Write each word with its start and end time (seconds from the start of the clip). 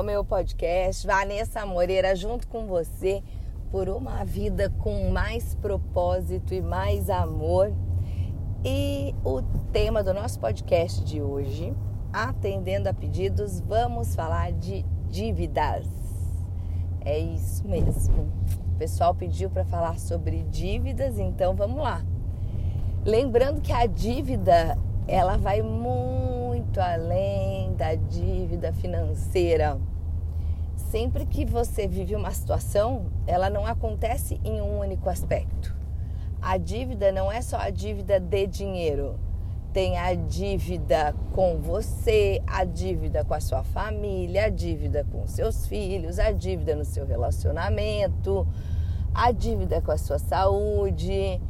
ao 0.00 0.04
meu 0.04 0.24
podcast. 0.24 1.06
Vanessa 1.06 1.66
Moreira 1.66 2.16
junto 2.16 2.48
com 2.48 2.64
você 2.64 3.22
por 3.70 3.86
uma 3.90 4.24
vida 4.24 4.70
com 4.78 5.10
mais 5.10 5.54
propósito 5.54 6.54
e 6.54 6.62
mais 6.62 7.10
amor. 7.10 7.70
E 8.64 9.14
o 9.22 9.42
tema 9.70 10.02
do 10.02 10.14
nosso 10.14 10.40
podcast 10.40 11.04
de 11.04 11.20
hoje, 11.20 11.74
atendendo 12.10 12.88
a 12.88 12.94
pedidos, 12.94 13.60
vamos 13.60 14.14
falar 14.14 14.52
de 14.52 14.86
dívidas. 15.10 15.86
É 17.02 17.18
isso 17.18 17.68
mesmo. 17.68 18.32
O 18.72 18.78
pessoal 18.78 19.14
pediu 19.14 19.50
para 19.50 19.66
falar 19.66 19.98
sobre 19.98 20.44
dívidas, 20.44 21.18
então 21.18 21.54
vamos 21.54 21.82
lá. 21.82 22.02
Lembrando 23.04 23.60
que 23.60 23.72
a 23.72 23.84
dívida 23.84 24.78
ela 25.06 25.36
vai 25.36 25.60
muito 25.60 26.80
além 26.80 27.74
da 27.74 27.94
dívida 27.94 28.72
financeira. 28.72 29.78
Sempre 30.90 31.24
que 31.24 31.44
você 31.44 31.86
vive 31.86 32.16
uma 32.16 32.32
situação, 32.32 33.06
ela 33.24 33.48
não 33.48 33.64
acontece 33.64 34.40
em 34.44 34.60
um 34.60 34.80
único 34.80 35.08
aspecto. 35.08 35.72
A 36.42 36.56
dívida 36.56 37.12
não 37.12 37.30
é 37.30 37.40
só 37.40 37.58
a 37.58 37.70
dívida 37.70 38.18
de 38.18 38.46
dinheiro. 38.48 39.16
Tem 39.72 39.96
a 39.96 40.12
dívida 40.14 41.14
com 41.32 41.58
você, 41.58 42.42
a 42.44 42.64
dívida 42.64 43.24
com 43.24 43.34
a 43.34 43.40
sua 43.40 43.62
família, 43.62 44.46
a 44.46 44.48
dívida 44.48 45.06
com 45.12 45.28
seus 45.28 45.64
filhos, 45.64 46.18
a 46.18 46.32
dívida 46.32 46.74
no 46.74 46.84
seu 46.84 47.06
relacionamento, 47.06 48.44
a 49.14 49.30
dívida 49.30 49.80
com 49.80 49.92
a 49.92 49.98
sua 49.98 50.18
saúde 50.18 51.40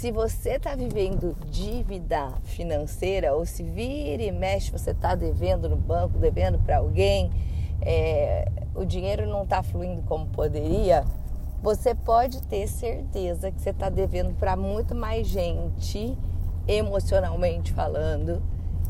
se 0.00 0.10
você 0.10 0.52
está 0.52 0.74
vivendo 0.74 1.36
dívida 1.50 2.32
financeira 2.44 3.34
ou 3.34 3.44
se 3.44 3.62
vira 3.62 4.22
e 4.22 4.32
mexe, 4.32 4.70
você 4.70 4.92
está 4.92 5.14
devendo 5.14 5.68
no 5.68 5.76
banco, 5.76 6.18
devendo 6.18 6.58
para 6.58 6.78
alguém, 6.78 7.30
é, 7.82 8.50
o 8.74 8.84
dinheiro 8.84 9.26
não 9.26 9.44
está 9.44 9.62
fluindo 9.62 10.02
como 10.02 10.26
poderia, 10.26 11.04
você 11.62 11.94
pode 11.94 12.42
ter 12.42 12.66
certeza 12.66 13.50
que 13.50 13.60
você 13.60 13.70
está 13.70 13.88
devendo 13.88 14.34
para 14.34 14.56
muito 14.56 14.94
mais 14.94 15.26
gente, 15.26 16.16
emocionalmente 16.66 17.72
falando, 17.72 18.42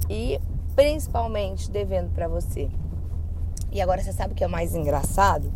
e 0.09 0.41
principalmente 0.75 1.71
devendo 1.71 2.11
para 2.15 2.29
você. 2.29 2.71
E 3.73 3.81
agora 3.81 4.03
você 4.03 4.13
sabe 4.13 4.33
o 4.33 4.37
que 4.37 4.45
é 4.45 4.49
mais 4.49 4.75
engraçado? 4.75 5.53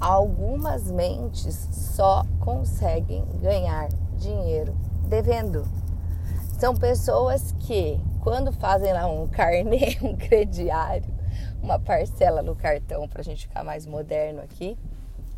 Algumas 0.00 0.90
mentes 0.90 1.68
só 1.72 2.24
conseguem 2.40 3.24
ganhar 3.40 3.88
dinheiro 4.16 4.74
devendo. 5.08 5.64
São 6.58 6.74
pessoas 6.74 7.54
que, 7.60 8.00
quando 8.20 8.52
fazem 8.52 8.92
lá 8.92 9.06
um 9.06 9.26
carnê, 9.26 9.96
um 10.02 10.16
crediário, 10.16 11.15
uma 11.66 11.78
parcela 11.80 12.42
no 12.42 12.54
cartão, 12.54 13.08
para 13.08 13.20
a 13.20 13.24
gente 13.24 13.48
ficar 13.48 13.64
mais 13.64 13.84
moderno 13.84 14.40
aqui, 14.40 14.78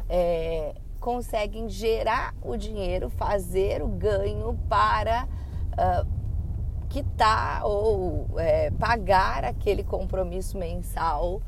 é, 0.08 0.74
conseguem 1.00 1.68
gerar 1.68 2.34
o 2.42 2.56
dinheiro, 2.56 3.08
fazer 3.08 3.82
o 3.82 3.88
ganho 3.88 4.58
para 4.68 5.26
uh, 5.72 6.86
quitar 6.88 7.64
ou 7.64 8.26
é, 8.38 8.70
pagar 8.72 9.44
aquele 9.44 9.82
compromisso 9.82 10.58
mensal 10.58 11.40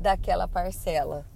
daquela 0.00 0.46
parcela 0.46 1.26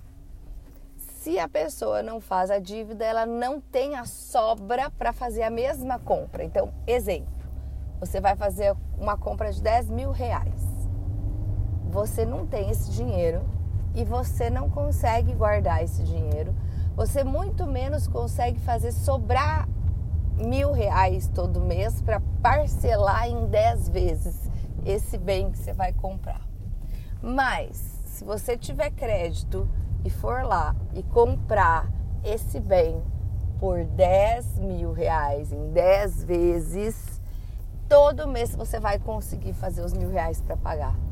se 1.27 1.41
a 1.41 1.48
pessoa 1.48 2.05
não 2.05 2.21
faz 2.21 2.53
a 2.53 2.61
dívida, 2.61 3.05
ela 3.05 3.27
não 3.27 3.61
tem 3.61 3.97
a 3.97 4.05
sobra 4.05 4.89
para 4.93 5.12
fazer 5.12 5.43
a 5.43 5.50
mesma 5.50 5.98
compra. 5.98 6.45
Então, 6.45 6.73
exemplo, 6.87 7.34
você 7.98 8.21
vai 8.21 8.37
fazer 8.37 8.77
uma 8.97 9.19
compra 9.19 9.53
de 9.53 9.61
10 9.61 9.91
mil 9.91 10.12
reais. 10.12 10.66
Você 11.97 12.27
não 12.27 12.47
tem 12.47 12.69
esse 12.69 12.91
dinheiro 12.91 13.43
e 13.95 14.05
você 14.05 14.51
não 14.51 14.69
consegue 14.69 15.33
guardar 15.33 15.83
esse 15.83 16.03
dinheiro. 16.03 16.55
Você 16.95 17.25
muito 17.25 17.67
menos 17.67 18.07
consegue 18.07 18.61
fazer 18.61 18.93
sobrar 18.93 19.67
mil 20.37 20.73
reais 20.73 21.27
todo 21.27 21.59
mês 21.59 22.03
para 22.03 22.21
parcelar 22.43 23.27
em 23.31 23.47
10 23.47 23.89
vezes 23.89 24.51
esse 24.84 25.17
bem 25.17 25.51
que 25.51 25.57
você 25.57 25.73
vai 25.73 25.91
comprar. 25.95 26.43
Mas, 27.23 27.79
se 28.05 28.25
você 28.25 28.59
tiver 28.59 28.91
crédito 28.91 29.67
e 30.05 30.11
for 30.11 30.45
lá 30.45 30.77
e 30.93 31.03
comprar 31.03 31.91
esse 32.23 32.61
bem 32.61 33.03
por 33.59 33.87
10 33.87 34.59
mil 34.59 34.93
reais 34.93 35.51
em 35.51 35.71
10 35.71 36.25
vezes, 36.25 37.23
todo 37.89 38.28
mês 38.28 38.55
você 38.55 38.78
vai 38.78 38.99
conseguir 38.99 39.55
fazer 39.55 39.81
os 39.81 39.95
mil 39.95 40.11
reais 40.11 40.43
para 40.43 40.59
pagar. 40.59 41.06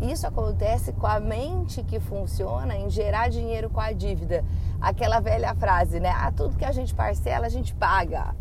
Isso 0.00 0.26
acontece 0.26 0.92
com 0.92 1.06
a 1.06 1.20
mente 1.20 1.82
que 1.82 2.00
funciona 2.00 2.76
em 2.76 2.88
gerar 2.88 3.28
dinheiro 3.28 3.68
com 3.68 3.80
a 3.80 3.92
dívida. 3.92 4.44
Aquela 4.80 5.20
velha 5.20 5.54
frase, 5.54 6.00
né? 6.00 6.10
Ah, 6.10 6.32
tudo 6.32 6.56
que 6.56 6.64
a 6.64 6.72
gente 6.72 6.94
parcela, 6.94 7.46
a 7.46 7.50
gente 7.50 7.74
paga. 7.74 8.34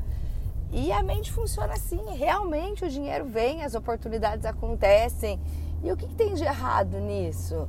E 0.72 0.92
a 0.92 1.04
mente 1.04 1.32
funciona 1.32 1.74
assim. 1.74 2.02
Realmente 2.16 2.86
o 2.86 2.90
dinheiro 2.90 3.26
vem, 3.26 3.64
as 3.64 3.76
oportunidades 3.76 4.46
acontecem. 4.46 5.40
E 5.84 5.92
o 5.92 5.98
que, 5.98 6.08
que 6.08 6.16
tem 6.16 6.34
de 6.34 6.44
errado 6.44 6.98
nisso? 7.00 7.68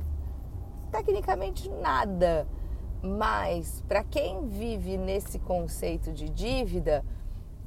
tecnicamente 0.91 1.69
nada. 1.69 2.47
Mas 3.01 3.81
para 3.87 4.03
quem 4.03 4.47
vive 4.47 4.97
nesse 4.97 5.39
conceito 5.39 6.11
de 6.11 6.29
dívida, 6.29 7.03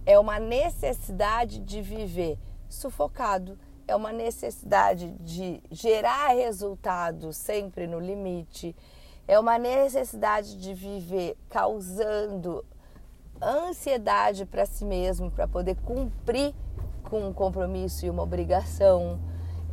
é 0.06 0.18
uma 0.18 0.38
necessidade 0.38 1.58
de 1.58 1.82
viver 1.82 2.38
sufocado, 2.68 3.58
é 3.86 3.94
uma 3.94 4.12
necessidade 4.12 5.10
de 5.20 5.62
gerar 5.70 6.28
resultado 6.28 7.32
sempre 7.32 7.86
no 7.86 8.00
limite, 8.00 8.74
é 9.26 9.38
uma 9.38 9.58
necessidade 9.58 10.56
de 10.56 10.74
viver 10.74 11.36
causando 11.48 12.64
ansiedade 13.42 14.46
para 14.46 14.66
si 14.66 14.84
mesmo, 14.84 15.30
para 15.30 15.46
poder 15.46 15.76
cumprir 15.76 16.54
com 17.04 17.28
um 17.28 17.32
compromisso 17.32 18.06
e 18.06 18.10
uma 18.10 18.22
obrigação 18.22 19.18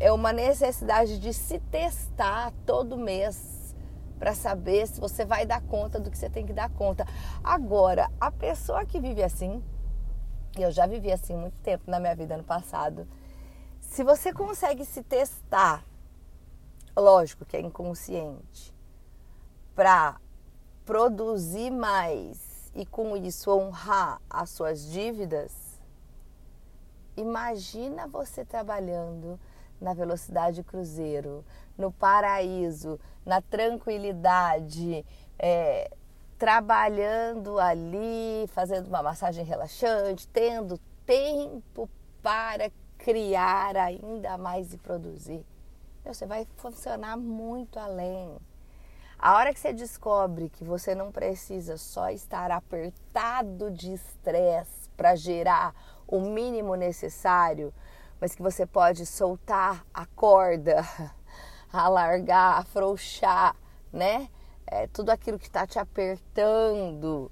é 0.01 0.11
uma 0.11 0.33
necessidade 0.33 1.19
de 1.19 1.31
se 1.31 1.59
testar 1.59 2.51
todo 2.65 2.97
mês 2.97 3.75
para 4.17 4.33
saber 4.33 4.87
se 4.87 4.99
você 4.99 5.23
vai 5.23 5.45
dar 5.45 5.61
conta 5.61 5.99
do 5.99 6.09
que 6.09 6.17
você 6.17 6.27
tem 6.27 6.43
que 6.43 6.53
dar 6.53 6.71
conta. 6.71 7.05
Agora, 7.43 8.09
a 8.19 8.31
pessoa 8.31 8.83
que 8.83 8.99
vive 8.99 9.21
assim, 9.21 9.63
e 10.57 10.61
eu 10.63 10.71
já 10.71 10.87
vivi 10.87 11.11
assim 11.11 11.35
muito 11.35 11.55
tempo 11.59 11.83
na 11.85 11.99
minha 11.99 12.15
vida 12.15 12.35
no 12.35 12.43
passado, 12.43 13.07
se 13.91 14.05
você 14.05 14.31
consegue 14.31 14.85
se 14.85 15.03
testar, 15.03 15.85
lógico 16.95 17.43
que 17.43 17.57
é 17.57 17.59
inconsciente, 17.59 18.73
para 19.75 20.15
produzir 20.85 21.69
mais 21.69 22.71
e 22.73 22.85
com 22.85 23.17
isso 23.17 23.51
honrar 23.51 24.21
as 24.29 24.49
suas 24.49 24.89
dívidas, 24.89 25.51
imagina 27.17 28.07
você 28.07 28.45
trabalhando 28.45 29.37
na 29.79 29.93
velocidade 29.93 30.63
cruzeiro, 30.63 31.43
no 31.77 31.91
paraíso, 31.91 32.97
na 33.25 33.41
tranquilidade, 33.41 35.05
é, 35.37 35.91
trabalhando 36.37 37.59
ali, 37.59 38.47
fazendo 38.53 38.87
uma 38.87 39.03
massagem 39.03 39.43
relaxante, 39.43 40.29
tendo 40.29 40.79
tempo 41.05 41.89
para 42.23 42.71
criar 43.03 43.75
ainda 43.75 44.37
mais 44.37 44.73
e 44.73 44.77
produzir. 44.77 45.43
Você 46.05 46.25
vai 46.25 46.47
funcionar 46.57 47.17
muito 47.17 47.79
além. 47.79 48.37
A 49.17 49.35
hora 49.35 49.53
que 49.53 49.59
você 49.59 49.73
descobre 49.73 50.49
que 50.49 50.63
você 50.63 50.95
não 50.95 51.11
precisa 51.11 51.77
só 51.77 52.09
estar 52.09 52.49
apertado 52.51 53.69
de 53.69 53.93
estresse 53.93 54.89
para 54.97 55.15
gerar 55.15 55.75
o 56.07 56.19
mínimo 56.19 56.75
necessário, 56.75 57.73
mas 58.19 58.33
que 58.33 58.41
você 58.41 58.65
pode 58.65 59.05
soltar 59.05 59.85
a 59.93 60.05
corda, 60.07 60.83
alargar, 61.71 62.59
afrouxar, 62.59 63.55
né? 63.91 64.29
É, 64.65 64.87
tudo 64.87 65.09
aquilo 65.09 65.37
que 65.37 65.47
está 65.47 65.67
te 65.67 65.77
apertando 65.77 67.31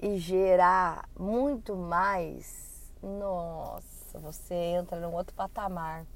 e 0.00 0.18
gerar 0.18 1.08
muito 1.18 1.74
mais. 1.74 2.92
Nossa, 3.02 3.93
você 4.18 4.54
entra 4.54 4.98
num 4.98 5.12
outro 5.14 5.34
patamar 5.34 6.06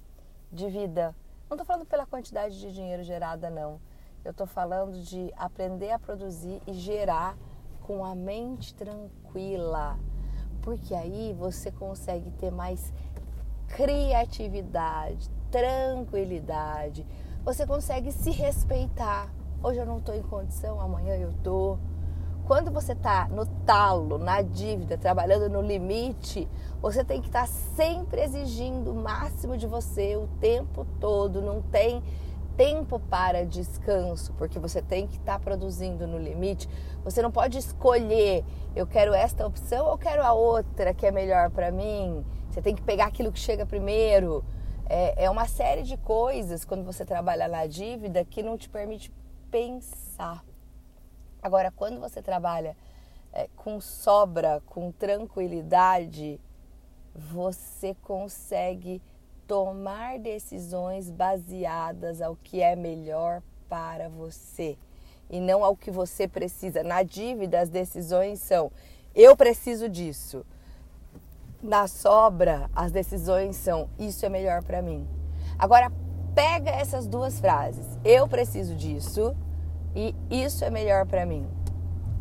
de 0.52 0.68
vida. 0.68 1.14
Não 1.48 1.54
estou 1.54 1.66
falando 1.66 1.86
pela 1.86 2.06
quantidade 2.06 2.58
de 2.58 2.72
dinheiro 2.72 3.02
gerada, 3.02 3.50
não. 3.50 3.80
Eu 4.24 4.32
estou 4.32 4.46
falando 4.46 5.00
de 5.02 5.32
aprender 5.36 5.90
a 5.90 5.98
produzir 5.98 6.60
e 6.66 6.72
gerar 6.72 7.36
com 7.82 8.04
a 8.04 8.14
mente 8.14 8.74
tranquila. 8.74 9.98
Porque 10.62 10.94
aí 10.94 11.34
você 11.38 11.70
consegue 11.70 12.30
ter 12.32 12.50
mais 12.50 12.92
criatividade, 13.68 15.30
tranquilidade. 15.50 17.06
Você 17.44 17.66
consegue 17.66 18.12
se 18.12 18.30
respeitar. 18.30 19.32
Hoje 19.62 19.78
eu 19.78 19.86
não 19.86 19.98
estou 19.98 20.14
em 20.14 20.22
condição, 20.22 20.80
amanhã 20.80 21.16
eu 21.16 21.30
estou. 21.30 21.78
Quando 22.48 22.70
você 22.70 22.92
está 22.92 23.28
no 23.28 23.44
talo, 23.44 24.16
na 24.16 24.40
dívida, 24.40 24.96
trabalhando 24.96 25.50
no 25.50 25.60
limite, 25.60 26.48
você 26.80 27.04
tem 27.04 27.20
que 27.20 27.26
estar 27.26 27.42
tá 27.42 27.46
sempre 27.46 28.22
exigindo 28.22 28.90
o 28.90 28.94
máximo 28.94 29.54
de 29.54 29.66
você 29.66 30.16
o 30.16 30.26
tempo 30.40 30.86
todo. 30.98 31.42
Não 31.42 31.60
tem 31.60 32.02
tempo 32.56 32.98
para 32.98 33.44
descanso, 33.44 34.32
porque 34.32 34.58
você 34.58 34.80
tem 34.80 35.06
que 35.06 35.18
estar 35.18 35.34
tá 35.34 35.38
produzindo 35.38 36.06
no 36.06 36.16
limite. 36.16 36.66
Você 37.04 37.20
não 37.20 37.30
pode 37.30 37.58
escolher, 37.58 38.42
eu 38.74 38.86
quero 38.86 39.12
esta 39.12 39.46
opção 39.46 39.84
ou 39.84 39.98
quero 39.98 40.24
a 40.24 40.32
outra 40.32 40.94
que 40.94 41.04
é 41.04 41.10
melhor 41.10 41.50
para 41.50 41.70
mim. 41.70 42.24
Você 42.48 42.62
tem 42.62 42.74
que 42.74 42.80
pegar 42.80 43.08
aquilo 43.08 43.30
que 43.30 43.38
chega 43.38 43.66
primeiro. 43.66 44.42
É, 44.88 45.24
é 45.24 45.30
uma 45.30 45.46
série 45.46 45.82
de 45.82 45.98
coisas 45.98 46.64
quando 46.64 46.82
você 46.82 47.04
trabalha 47.04 47.46
na 47.46 47.66
dívida 47.66 48.24
que 48.24 48.42
não 48.42 48.56
te 48.56 48.70
permite 48.70 49.12
pensar. 49.50 50.42
Agora, 51.42 51.70
quando 51.70 52.00
você 52.00 52.20
trabalha 52.20 52.76
é, 53.32 53.48
com 53.56 53.80
sobra, 53.80 54.62
com 54.66 54.90
tranquilidade, 54.92 56.40
você 57.14 57.94
consegue 58.02 59.00
tomar 59.46 60.18
decisões 60.18 61.10
baseadas 61.10 62.20
ao 62.20 62.36
que 62.36 62.60
é 62.60 62.76
melhor 62.76 63.42
para 63.68 64.08
você 64.08 64.76
e 65.30 65.40
não 65.40 65.64
ao 65.64 65.76
que 65.76 65.90
você 65.90 66.26
precisa. 66.26 66.82
Na 66.82 67.02
dívida, 67.02 67.60
as 67.60 67.68
decisões 67.68 68.40
são: 68.40 68.70
eu 69.14 69.36
preciso 69.36 69.88
disso. 69.88 70.44
Na 71.62 71.88
sobra, 71.88 72.70
as 72.74 72.92
decisões 72.92 73.56
são: 73.56 73.88
isso 73.98 74.24
é 74.24 74.28
melhor 74.28 74.62
para 74.62 74.82
mim. 74.82 75.06
Agora, 75.58 75.90
pega 76.34 76.70
essas 76.70 77.06
duas 77.06 77.40
frases: 77.40 77.86
eu 78.04 78.28
preciso 78.28 78.74
disso 78.74 79.36
e 79.94 80.14
isso 80.30 80.64
é 80.64 80.70
melhor 80.70 81.06
para 81.06 81.24
mim. 81.24 81.46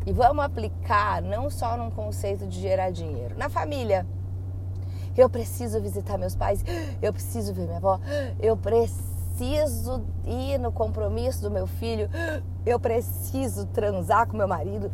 E 0.06 0.12
vamos 0.12 0.44
aplicar 0.44 1.20
não 1.20 1.50
só 1.50 1.76
num 1.76 1.90
conceito 1.90 2.46
de 2.46 2.60
gerar 2.60 2.90
dinheiro, 2.90 3.36
na 3.36 3.48
família 3.48 4.06
eu 5.16 5.28
preciso 5.28 5.80
visitar 5.80 6.16
meus 6.16 6.36
pais, 6.36 6.64
eu 7.02 7.12
preciso 7.12 7.52
ver 7.52 7.66
minha 7.66 7.78
avó, 7.78 8.00
eu 8.40 8.56
preciso 8.56 10.04
ir 10.24 10.58
no 10.58 10.70
compromisso 10.70 11.42
do 11.42 11.50
meu 11.50 11.66
filho, 11.66 12.08
eu 12.64 12.78
preciso 12.78 13.66
transar 13.66 14.28
com 14.28 14.36
meu 14.36 14.46
marido, 14.46 14.90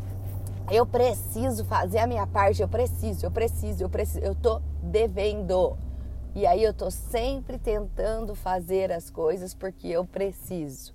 eu 0.71 0.87
preciso 0.87 1.65
fazer 1.65 1.99
a 1.99 2.07
minha 2.07 2.27
parte, 2.27 2.63
eu 2.63 2.69
preciso, 2.69 3.27
eu 3.27 3.31
preciso, 3.31 3.85
eu 3.85 3.91
preciso, 3.91 4.25
eu 4.25 4.35
tô 4.35 4.61
devendo. 4.83 5.77
E 6.35 6.47
aí 6.47 6.65
eu 6.65 6.73
tô 6.73 6.91
sempre 6.91 7.59
tentando 7.59 8.35
fazer 8.35 8.91
as 8.91 9.11
coisas 9.11 9.55
porque 9.55 9.89
eu 9.89 10.05
preciso. 10.05 10.93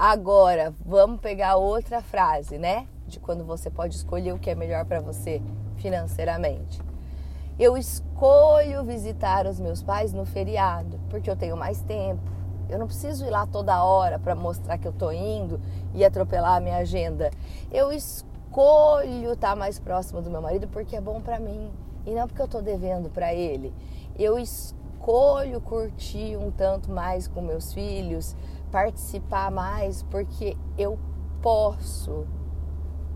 Agora, 0.00 0.72
vamos 0.86 1.20
pegar 1.20 1.56
outra 1.56 2.00
frase, 2.00 2.56
né? 2.56 2.86
De 3.08 3.18
quando 3.18 3.44
você 3.44 3.68
pode 3.68 3.96
escolher 3.96 4.32
o 4.32 4.38
que 4.38 4.48
é 4.48 4.54
melhor 4.54 4.84
para 4.84 5.00
você 5.00 5.42
financeiramente. 5.74 6.80
Eu 7.58 7.76
escolho 7.76 8.84
visitar 8.84 9.44
os 9.44 9.58
meus 9.58 9.82
pais 9.82 10.12
no 10.12 10.24
feriado, 10.24 11.00
porque 11.10 11.28
eu 11.28 11.34
tenho 11.34 11.56
mais 11.56 11.80
tempo. 11.80 12.22
Eu 12.68 12.78
não 12.78 12.86
preciso 12.86 13.26
ir 13.26 13.30
lá 13.30 13.44
toda 13.44 13.82
hora 13.82 14.20
para 14.20 14.36
mostrar 14.36 14.78
que 14.78 14.86
eu 14.86 14.92
estou 14.92 15.12
indo 15.12 15.60
e 15.92 16.04
atropelar 16.04 16.58
a 16.58 16.60
minha 16.60 16.76
agenda. 16.76 17.32
Eu 17.68 17.90
escolho 17.90 19.32
estar 19.32 19.50
tá 19.50 19.56
mais 19.56 19.80
próximo 19.80 20.22
do 20.22 20.30
meu 20.30 20.40
marido 20.40 20.68
porque 20.68 20.94
é 20.94 21.00
bom 21.00 21.20
para 21.20 21.40
mim 21.40 21.72
e 22.06 22.12
não 22.12 22.28
porque 22.28 22.40
eu 22.40 22.46
estou 22.46 22.62
devendo 22.62 23.10
para 23.10 23.34
ele. 23.34 23.74
Eu 24.16 24.38
escolho 24.38 25.60
curtir 25.60 26.36
um 26.36 26.52
tanto 26.52 26.88
mais 26.88 27.26
com 27.26 27.40
meus 27.40 27.72
filhos, 27.72 28.36
participar 28.70 29.50
mais 29.50 30.02
porque 30.04 30.56
eu 30.76 30.98
posso, 31.42 32.26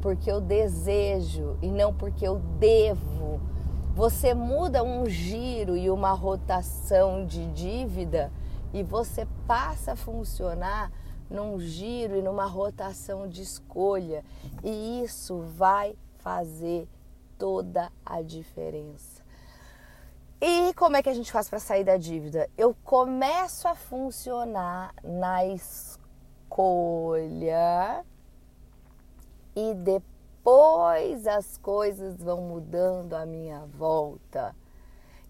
porque 0.01 0.31
eu 0.31 0.41
desejo 0.41 1.57
e 1.63 1.71
não 1.71 1.93
porque 1.93 2.27
eu 2.27 2.39
devo 2.59 3.41
você 3.95 4.33
muda 4.33 4.83
um 4.83 5.07
giro 5.07 5.77
e 5.77 5.91
uma 5.91 6.13
rotação 6.13 7.27
de 7.27 7.47
dívida 7.49 8.33
e 8.73 8.83
você 8.83 9.27
passa 9.47 9.93
a 9.93 9.97
funcionar 9.97 10.91
num 11.29 11.61
giro 11.61 12.17
e 12.17 12.23
numa 12.23 12.47
rotação 12.47 13.29
de 13.29 13.43
escolha. 13.43 14.25
E 14.65 15.03
isso 15.03 15.41
vai 15.41 15.95
fazer 16.21 16.89
toda 17.37 17.93
a 18.05 18.23
diferença. 18.23 19.12
E 20.45 20.75
como 20.75 20.97
é 20.97 21.03
que 21.05 21.09
a 21.09 21.15
gente 21.15 21.31
faz 21.31 21.49
para 21.49 21.61
sair 21.61 21.85
da 21.85 21.97
dívida? 21.97 22.51
Eu 22.59 22.75
começo 22.83 23.69
a 23.69 23.77
funcionar 23.77 24.93
na 25.01 25.47
escolha 25.47 26.05
e 29.55 29.73
depois 29.73 31.29
as 31.29 31.57
coisas 31.59 32.21
vão 32.21 32.41
mudando 32.41 33.15
à 33.15 33.25
minha 33.25 33.61
volta. 33.67 34.53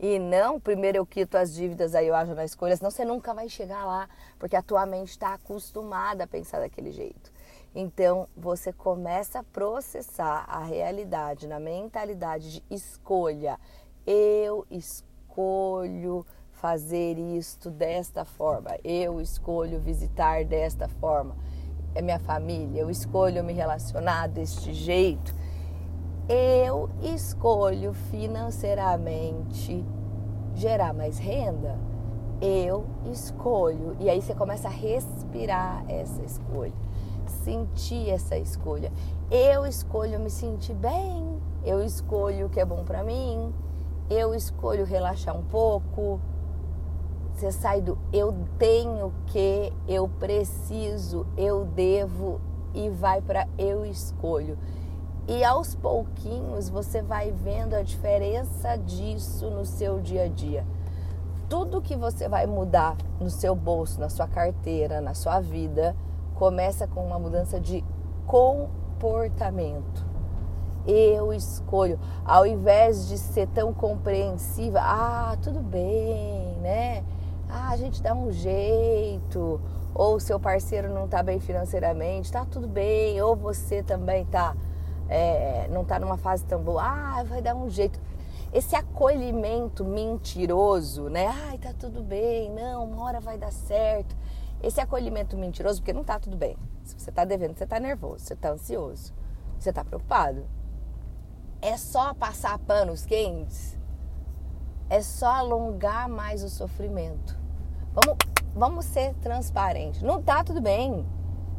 E 0.01 0.19
não, 0.19 0.59
primeiro 0.59 0.97
eu 0.97 1.05
quito 1.05 1.37
as 1.37 1.53
dívidas, 1.53 1.95
aí 1.95 2.09
eu 2.09 2.15
ajo 2.15 2.35
na 2.35 2.47
escolha, 2.47 2.75
senão 2.75 2.91
você 2.91 3.05
nunca 3.05 3.35
vai 3.35 3.51
chegar 3.51 3.85
lá, 3.85 4.09
porque 4.39 4.57
a 4.57 4.63
tua 4.63 4.87
mente 4.87 5.11
está 5.11 5.35
acostumada 5.35 6.25
a 6.25 6.27
pensar 6.27 6.61
daquele 6.61 6.91
jeito. 6.91 7.31
Então 7.75 8.29
você 8.37 8.73
começa 8.73 9.41
a 9.41 9.45
processar 9.45 10.45
a 10.49 10.61
realidade 10.61 11.47
na 11.47 11.61
mentalidade 11.61 12.51
de 12.51 12.63
escolha. 12.71 13.61
Eu 14.07 14.67
escolho 14.71 16.27
fazer 16.51 17.19
isto 17.19 17.71
desta 17.71 18.25
forma, 18.25 18.71
eu 18.83 19.21
escolho 19.21 19.81
visitar 19.81 20.45
desta 20.45 20.89
forma. 20.89 21.37
É 21.95 22.03
minha 22.03 22.19
família, 22.19 22.81
eu 22.81 22.91
escolho 22.91 23.45
me 23.45 23.53
relacionar 23.53 24.27
deste 24.29 24.73
jeito, 24.73 25.35
eu 26.29 26.89
escolho 27.03 27.93
financeiramente 27.93 29.85
gerar 30.55 30.93
mais 30.93 31.19
renda, 31.19 31.79
eu 32.41 32.85
escolho. 33.13 33.97
E 34.01 34.09
aí 34.09 34.21
você 34.21 34.35
começa 34.35 34.69
a 34.69 34.71
respirar 34.71 35.85
essa 35.89 36.23
escolha, 36.23 36.73
sentir 37.45 38.11
essa 38.11 38.37
escolha. 38.37 38.93
Eu 39.31 39.67
escolho 39.67 40.19
me 40.19 40.31
sentir 40.31 40.75
bem, 40.75 41.41
eu 41.65 41.83
escolho 41.85 42.47
o 42.47 42.51
que 42.51 42.61
é 42.61 42.65
bom 42.65 42.85
para 42.85 43.03
mim, 43.03 43.53
eu 44.11 44.35
escolho 44.35 44.85
relaxar 44.85 45.37
um 45.37 45.43
pouco, 45.43 46.21
você 47.35 47.51
sai 47.51 47.81
do 47.81 47.99
eu 48.13 48.35
tenho 48.59 49.13
que, 49.27 49.73
eu 49.89 50.09
preciso, 50.09 51.27
eu 51.37 51.65
devo 51.65 52.41
e 52.75 52.89
vai 52.89 53.21
para 53.21 53.49
eu 53.59 53.85
escolho. 53.85 54.59
E 55.27 55.45
aos 55.45 55.75
pouquinhos 55.75 56.69
você 56.69 57.01
vai 57.01 57.31
vendo 57.31 57.75
a 57.75 57.83
diferença 57.83 58.77
disso 58.77 59.51
no 59.51 59.65
seu 59.65 60.01
dia 60.01 60.25
a 60.25 60.29
dia. 60.29 60.67
Tudo 61.49 61.83
que 61.83 61.97
você 61.97 62.29
vai 62.29 62.47
mudar 62.47 62.97
no 63.21 63.31
seu 63.31 63.55
bolso, 63.55 64.01
na 64.01 64.09
sua 64.09 64.27
carteira, 64.27 65.01
na 65.01 65.15
sua 65.15 65.41
vida, 65.41 65.95
começa 66.35 66.87
com 66.87 67.05
uma 67.05 67.19
mudança 67.19 67.61
de 67.61 67.85
comportamento. 68.27 70.12
Eu 70.87 71.33
escolho, 71.33 71.99
ao 72.25 72.47
invés 72.47 73.09
de 73.09 73.17
ser 73.19 73.47
tão 73.49 73.73
compreensiva, 73.73 74.81
ah, 74.81 75.37
tudo 75.41 75.61
bem, 75.61 76.57
né? 76.61 77.05
ah, 77.53 77.71
a 77.71 77.77
gente 77.77 78.03
dá 78.03 78.15
um 78.15 78.33
jeito, 78.33 79.61
ou 79.95 80.19
seu 80.19 80.41
parceiro 80.41 80.93
não 80.93 81.05
está 81.05 81.23
bem 81.23 81.39
financeiramente, 81.39 82.27
está 82.27 82.45
tudo 82.47 82.67
bem, 82.67 83.21
ou 83.21 83.37
você 83.37 83.83
também 83.83 84.25
tá, 84.25 84.57
é, 85.09 85.69
não 85.71 85.83
está 85.83 86.01
numa 86.01 86.17
fase 86.17 86.45
tão 86.47 86.63
boa, 86.63 86.83
ah, 86.83 87.23
vai 87.25 87.43
dar 87.43 87.55
um 87.55 87.69
jeito. 87.69 88.01
Esse 88.53 88.75
acolhimento 88.75 89.85
mentiroso, 89.85 91.09
né? 91.09 91.27
Ai, 91.49 91.59
tá 91.59 91.73
tudo 91.79 92.03
bem, 92.03 92.51
não, 92.51 92.85
uma 92.85 93.05
hora 93.05 93.21
vai 93.21 93.39
dar 93.39 93.53
certo. 93.53 94.17
Esse 94.63 94.81
acolhimento 94.81 95.37
mentiroso, 95.37 95.81
porque 95.81 95.93
não 95.93 96.05
tá 96.05 96.19
tudo 96.19 96.37
bem. 96.37 96.57
Se 96.85 96.95
você 96.99 97.11
tá 97.11 97.25
devendo, 97.25 97.57
você 97.57 97.67
tá 97.67 97.79
nervoso, 97.81 98.25
você 98.25 98.37
tá 98.37 98.51
ansioso, 98.51 99.13
você 99.59 99.73
tá 99.73 99.85
preocupado. 99.85 100.45
É 101.63 101.77
só 101.77 102.13
passar 102.13 102.59
panos 102.59 103.07
quentes, 103.07 103.79
é 104.91 105.01
só 105.01 105.29
alongar 105.29 106.09
mais 106.09 106.43
o 106.43 106.49
sofrimento. 106.49 107.39
Vamos, 107.95 108.19
vamos 108.53 108.85
ser 108.85 109.15
transparentes. 109.23 110.03
Não 110.03 110.21
tá 110.21 110.43
tudo 110.43 110.61
bem. 110.61 111.07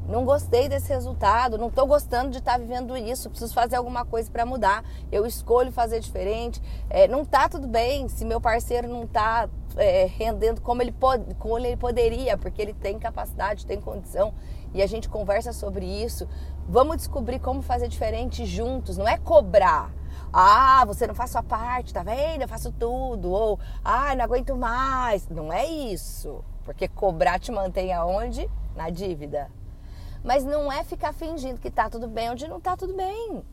Não 0.07 0.25
gostei 0.25 0.67
desse 0.67 0.89
resultado, 0.89 1.57
não 1.57 1.69
estou 1.69 1.87
gostando 1.87 2.31
de 2.31 2.39
estar 2.39 2.53
tá 2.53 2.57
vivendo 2.57 2.97
isso, 2.97 3.29
preciso 3.29 3.53
fazer 3.53 3.77
alguma 3.77 4.03
coisa 4.03 4.29
para 4.29 4.45
mudar. 4.45 4.83
Eu 5.09 5.25
escolho 5.25 5.71
fazer 5.71 6.01
diferente. 6.01 6.61
É, 6.89 7.07
não 7.07 7.23
tá 7.23 7.47
tudo 7.47 7.65
bem 7.65 8.09
se 8.09 8.25
meu 8.25 8.41
parceiro 8.41 8.89
não 8.89 9.03
está 9.03 9.47
é, 9.77 10.05
rendendo 10.05 10.59
como 10.59 10.81
ele, 10.81 10.91
pode, 10.91 11.33
como 11.35 11.57
ele 11.57 11.77
poderia, 11.77 12.37
porque 12.37 12.61
ele 12.61 12.73
tem 12.73 12.99
capacidade, 12.99 13.65
tem 13.65 13.79
condição. 13.79 14.33
E 14.73 14.81
a 14.81 14.87
gente 14.87 15.07
conversa 15.07 15.53
sobre 15.53 15.85
isso. 15.85 16.27
Vamos 16.67 16.97
descobrir 16.97 17.39
como 17.39 17.61
fazer 17.61 17.87
diferente 17.87 18.45
juntos. 18.45 18.97
Não 18.97 19.07
é 19.07 19.17
cobrar. 19.17 19.91
Ah, 20.31 20.83
você 20.85 21.05
não 21.05 21.13
faz 21.13 21.31
sua 21.31 21.43
parte, 21.43 21.93
tá 21.93 22.01
vendo? 22.01 22.41
Eu 22.41 22.47
faço 22.47 22.71
tudo. 22.71 23.31
Ou, 23.31 23.59
ah, 23.83 24.15
não 24.15 24.23
aguento 24.23 24.55
mais. 24.55 25.27
Não 25.29 25.51
é 25.51 25.65
isso. 25.65 26.43
Porque 26.63 26.87
cobrar 26.87 27.39
te 27.39 27.51
mantém 27.51 27.93
aonde? 27.93 28.49
Na 28.75 28.89
dívida. 28.89 29.51
Mas 30.23 30.45
não 30.45 30.71
é 30.71 30.83
ficar 30.83 31.13
fingindo 31.13 31.59
que 31.59 31.69
tá 31.69 31.89
tudo 31.89 32.07
bem 32.07 32.31
onde 32.31 32.47
não 32.47 32.59
tá 32.59 32.77
tudo 32.77 32.95
bem. 32.95 33.43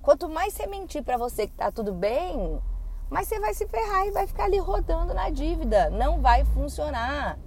Quanto 0.00 0.28
mais 0.28 0.54
você 0.54 0.66
mentir 0.66 1.02
para 1.02 1.18
você 1.18 1.46
que 1.46 1.54
tá 1.54 1.70
tudo 1.70 1.92
bem, 1.92 2.58
mais 3.10 3.28
você 3.28 3.38
vai 3.38 3.52
se 3.52 3.66
ferrar 3.66 4.06
e 4.06 4.12
vai 4.12 4.26
ficar 4.26 4.44
ali 4.44 4.58
rodando 4.58 5.12
na 5.12 5.28
dívida. 5.28 5.90
Não 5.90 6.20
vai 6.20 6.44
funcionar. 6.46 7.38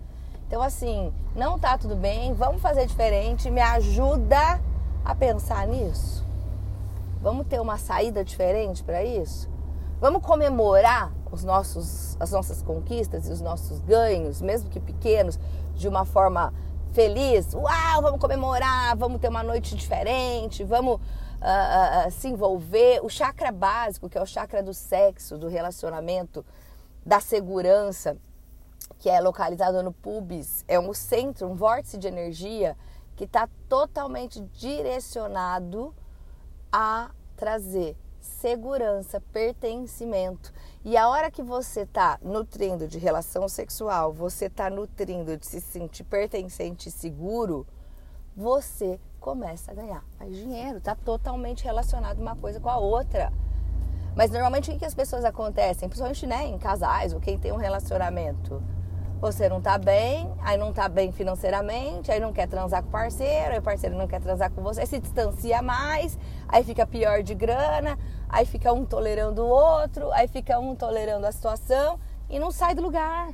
Então, 0.47 0.61
assim, 0.61 1.13
não 1.35 1.59
tá 1.59 1.77
tudo 1.77 1.95
bem, 1.95 2.33
vamos 2.33 2.61
fazer 2.61 2.85
diferente, 2.85 3.51
me 3.51 3.61
ajuda 3.61 4.59
a 5.09 5.15
pensar 5.15 5.67
nisso. 5.67 6.23
Vamos 7.21 7.47
ter 7.47 7.59
uma 7.59 7.77
saída 7.77 8.23
diferente 8.23 8.83
para 8.83 9.03
isso? 9.03 9.49
Vamos 9.99 10.21
comemorar 10.21 11.11
os 11.31 11.43
nossos, 11.43 12.15
as 12.19 12.31
nossas 12.31 12.61
conquistas 12.61 13.27
e 13.27 13.31
os 13.31 13.41
nossos 13.41 13.79
ganhos, 13.81 14.41
mesmo 14.41 14.69
que 14.69 14.79
pequenos, 14.79 15.37
de 15.75 15.87
uma 15.87 16.05
forma 16.05 16.53
feliz. 16.93 17.53
Uau, 17.53 18.01
vamos 18.01 18.19
comemorar, 18.19 18.95
vamos 18.95 19.19
ter 19.19 19.29
uma 19.29 19.43
noite 19.43 19.75
diferente, 19.75 20.63
vamos 20.63 20.95
uh, 20.95 22.07
uh, 22.07 22.11
se 22.11 22.27
envolver. 22.27 23.03
O 23.03 23.09
chakra 23.09 23.51
básico, 23.51 24.07
que 24.07 24.17
é 24.17 24.21
o 24.21 24.27
chakra 24.27 24.61
do 24.61 24.73
sexo, 24.73 25.37
do 25.37 25.47
relacionamento, 25.47 26.45
da 27.05 27.19
segurança, 27.19 28.15
que 28.99 29.09
é 29.09 29.19
localizado 29.19 29.81
no 29.81 29.91
pubis, 29.91 30.63
é 30.67 30.79
um 30.79 30.93
centro, 30.93 31.47
um 31.47 31.55
vórtice 31.55 31.97
de 31.97 32.07
energia 32.07 32.77
que 33.19 33.25
está 33.25 33.49
totalmente 33.67 34.39
direcionado 34.53 35.93
a 36.71 37.11
trazer 37.35 37.97
segurança, 38.17 39.19
pertencimento. 39.33 40.53
E 40.85 40.95
a 40.95 41.09
hora 41.09 41.29
que 41.29 41.43
você 41.43 41.81
está 41.81 42.17
nutrindo 42.21 42.87
de 42.87 42.97
relação 42.97 43.49
sexual, 43.49 44.13
você 44.13 44.45
está 44.45 44.69
nutrindo 44.69 45.35
de 45.35 45.45
se 45.45 45.59
sentir 45.59 46.05
pertencente 46.05 46.87
e 46.87 46.91
seguro, 46.93 47.67
você 48.33 48.97
começa 49.19 49.71
a 49.73 49.75
ganhar 49.75 50.05
mais 50.17 50.33
dinheiro. 50.33 50.77
Está 50.77 50.95
totalmente 50.95 51.65
relacionado 51.65 52.21
uma 52.21 52.37
coisa 52.37 52.57
com 52.57 52.69
a 52.69 52.77
outra. 52.77 53.33
Mas 54.15 54.31
normalmente 54.31 54.71
o 54.71 54.79
que 54.79 54.85
as 54.85 54.95
pessoas 54.95 55.25
acontecem, 55.25 55.89
principalmente 55.89 56.25
né, 56.25 56.45
em 56.45 56.57
casais 56.57 57.11
ou 57.13 57.19
quem 57.19 57.37
tem 57.37 57.51
um 57.51 57.57
relacionamento, 57.57 58.63
você 59.19 59.49
não 59.49 59.61
tá 59.61 59.77
bem, 59.77 60.31
aí 60.41 60.57
não 60.57 60.71
tá 60.71 60.87
bem 60.87 61.11
financeiramente, 61.11 62.09
aí 62.11 62.19
não 62.19 62.31
quer 62.31 62.47
transar 62.47 62.81
com 62.81 62.87
o 62.87 62.91
parceiro, 62.91 63.51
aí 63.51 63.59
o 63.59 63.61
parceiro 63.61 63.97
não 63.97 64.07
quer 64.07 64.21
transar 64.21 64.49
com 64.51 64.61
você, 64.61 64.81
aí 64.81 64.87
se 64.87 64.99
distancia 64.99 65.61
mais, 65.61 66.17
aí 66.47 66.63
fica 66.63 66.87
pior 66.87 67.21
de 67.21 67.35
grana, 67.35 67.99
aí 68.29 68.45
fica 68.45 68.71
um 68.71 68.85
tolerando 68.85 69.43
o 69.43 69.47
outro, 69.47 70.09
aí 70.13 70.27
fica 70.27 70.57
um 70.57 70.73
tolerando 70.73 71.27
a 71.27 71.31
situação 71.31 71.99
e 72.29 72.39
não 72.39 72.49
sai 72.49 72.73
do 72.73 72.81
lugar. 72.81 73.29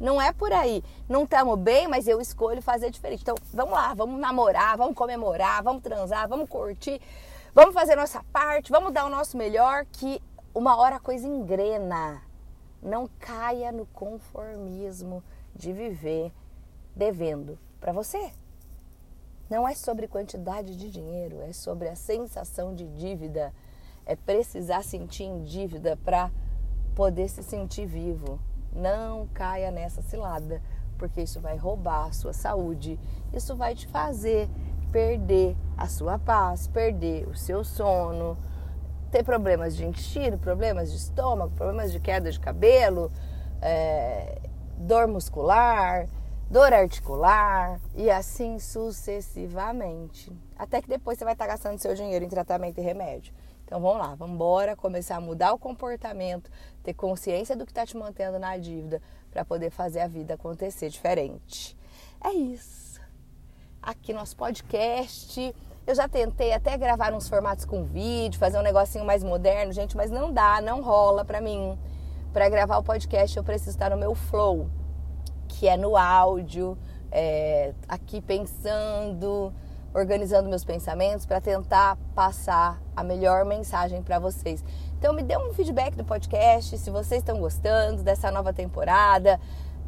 Não 0.00 0.20
é 0.20 0.32
por 0.32 0.50
aí. 0.50 0.82
Não 1.06 1.24
estamos 1.24 1.58
bem, 1.58 1.86
mas 1.86 2.08
eu 2.08 2.22
escolho 2.22 2.62
fazer 2.62 2.90
diferente. 2.90 3.20
Então, 3.20 3.34
vamos 3.52 3.74
lá, 3.74 3.92
vamos 3.92 4.18
namorar, 4.18 4.76
vamos 4.78 4.94
comemorar, 4.94 5.62
vamos 5.62 5.82
transar, 5.82 6.26
vamos 6.26 6.48
curtir, 6.48 6.98
vamos 7.54 7.74
fazer 7.74 7.96
nossa 7.96 8.24
parte, 8.32 8.70
vamos 8.70 8.94
dar 8.94 9.04
o 9.04 9.10
nosso 9.10 9.36
melhor, 9.36 9.84
que 9.92 10.20
uma 10.54 10.76
hora 10.76 10.96
a 10.96 11.00
coisa 11.00 11.28
engrena. 11.28 12.29
Não 12.82 13.08
caia 13.18 13.70
no 13.70 13.86
conformismo 13.86 15.22
de 15.54 15.72
viver 15.72 16.32
devendo 16.94 17.58
para 17.80 17.92
você. 17.92 18.32
Não 19.48 19.66
é 19.66 19.74
sobre 19.74 20.06
quantidade 20.06 20.76
de 20.76 20.90
dinheiro, 20.90 21.40
é 21.42 21.52
sobre 21.52 21.88
a 21.88 21.96
sensação 21.96 22.74
de 22.74 22.86
dívida. 22.86 23.52
É 24.06 24.14
precisar 24.14 24.82
sentir 24.82 25.24
em 25.24 25.42
dívida 25.42 25.98
para 26.04 26.30
poder 26.94 27.28
se 27.28 27.42
sentir 27.42 27.86
vivo. 27.86 28.40
Não 28.72 29.26
caia 29.34 29.70
nessa 29.70 30.02
cilada, 30.02 30.62
porque 30.96 31.22
isso 31.22 31.40
vai 31.40 31.56
roubar 31.56 32.06
a 32.06 32.12
sua 32.12 32.32
saúde. 32.32 32.98
Isso 33.32 33.56
vai 33.56 33.74
te 33.74 33.86
fazer 33.88 34.48
perder 34.92 35.56
a 35.76 35.86
sua 35.88 36.18
paz, 36.18 36.66
perder 36.66 37.26
o 37.28 37.34
seu 37.34 37.64
sono, 37.64 38.36
ter 39.10 39.24
problemas 39.24 39.76
de 39.76 39.84
intestino, 39.84 40.38
problemas 40.38 40.90
de 40.90 40.96
estômago, 40.96 41.52
problemas 41.54 41.92
de 41.92 41.98
queda 41.98 42.30
de 42.30 42.38
cabelo, 42.38 43.10
é, 43.60 44.38
dor 44.78 45.08
muscular, 45.08 46.08
dor 46.50 46.72
articular 46.72 47.80
e 47.94 48.10
assim 48.10 48.58
sucessivamente. 48.58 50.32
Até 50.56 50.80
que 50.80 50.88
depois 50.88 51.18
você 51.18 51.24
vai 51.24 51.34
estar 51.34 51.46
gastando 51.46 51.78
seu 51.78 51.94
dinheiro 51.94 52.24
em 52.24 52.28
tratamento 52.28 52.78
e 52.78 52.82
remédio. 52.82 53.34
Então 53.64 53.80
vamos 53.80 53.98
lá, 53.98 54.14
vamos 54.16 54.34
embora, 54.34 54.74
começar 54.74 55.16
a 55.16 55.20
mudar 55.20 55.52
o 55.52 55.58
comportamento, 55.58 56.50
ter 56.82 56.92
consciência 56.92 57.54
do 57.54 57.64
que 57.64 57.70
está 57.70 57.86
te 57.86 57.96
mantendo 57.96 58.38
na 58.38 58.56
dívida 58.56 59.00
para 59.30 59.44
poder 59.44 59.70
fazer 59.70 60.00
a 60.00 60.08
vida 60.08 60.34
acontecer 60.34 60.88
diferente. 60.88 61.76
É 62.22 62.32
isso. 62.32 63.00
Aqui 63.80 64.12
nosso 64.12 64.36
podcast 64.36 65.54
eu 65.86 65.94
já 65.94 66.08
tentei 66.08 66.52
até 66.52 66.76
gravar 66.76 67.12
uns 67.12 67.28
formatos 67.28 67.64
com 67.64 67.84
vídeo, 67.84 68.38
fazer 68.38 68.58
um 68.58 68.62
negocinho 68.62 69.04
mais 69.04 69.24
moderno, 69.24 69.72
gente, 69.72 69.96
mas 69.96 70.10
não 70.10 70.32
dá, 70.32 70.60
não 70.60 70.82
rola 70.82 71.24
pra 71.24 71.40
mim. 71.40 71.78
Para 72.32 72.48
gravar 72.48 72.78
o 72.78 72.82
podcast 72.82 73.36
eu 73.36 73.42
preciso 73.42 73.70
estar 73.70 73.90
no 73.90 73.96
meu 73.96 74.14
flow, 74.14 74.68
que 75.48 75.66
é 75.66 75.76
no 75.76 75.96
áudio, 75.96 76.78
é, 77.10 77.74
aqui 77.88 78.20
pensando, 78.20 79.52
organizando 79.92 80.48
meus 80.48 80.64
pensamentos 80.64 81.26
para 81.26 81.40
tentar 81.40 81.96
passar 82.14 82.80
a 82.94 83.02
melhor 83.02 83.44
mensagem 83.44 84.02
para 84.02 84.18
vocês. 84.18 84.64
Então 84.98 85.12
me 85.12 85.22
dê 85.22 85.36
um 85.36 85.52
feedback 85.54 85.96
do 85.96 86.04
podcast, 86.04 86.78
se 86.78 86.90
vocês 86.90 87.20
estão 87.20 87.40
gostando 87.40 88.02
dessa 88.02 88.30
nova 88.30 88.52
temporada. 88.52 89.40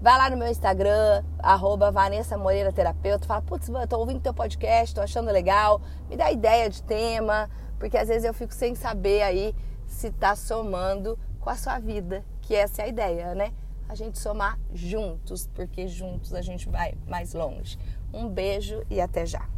Vai 0.03 0.19
lá 0.19 0.29
no 0.29 0.37
meu 0.37 0.49
Instagram, 0.49 1.23
arroba 1.39 1.93
Vanessa 1.93 2.37
Moreira 2.37 2.73
Terapeuta, 2.73 3.25
fala, 3.25 3.41
putz, 3.41 3.69
eu 3.69 3.87
tô 3.87 4.01
ouvindo 4.01 4.21
teu 4.21 4.35
podcast, 4.35 4.93
tô 4.93 5.01
achando 5.01 5.31
legal, 5.31 5.81
me 6.11 6.17
dá 6.17 6.33
ideia 6.33 6.69
de 6.69 6.83
tema, 6.83 7.49
porque 7.79 7.97
às 7.97 8.09
vezes 8.09 8.25
eu 8.25 8.35
fico 8.35 8.53
sem 8.53 8.75
saber 8.75 9.23
aí 9.23 9.55
se 9.87 10.11
tá 10.11 10.35
somando 10.35 11.17
com 11.39 11.49
a 11.49 11.55
sua 11.55 11.79
vida, 11.79 12.25
que 12.41 12.53
essa 12.53 12.83
é 12.83 12.87
a 12.87 12.89
ideia, 12.89 13.33
né? 13.37 13.53
A 13.89 13.95
gente 13.95 14.19
somar 14.19 14.59
juntos, 14.75 15.49
porque 15.55 15.87
juntos 15.87 16.35
a 16.35 16.43
gente 16.43 16.69
vai 16.69 16.95
mais 17.07 17.33
longe. 17.33 17.79
Um 18.13 18.29
beijo 18.29 18.83
e 18.91 19.01
até 19.01 19.25
já. 19.25 19.49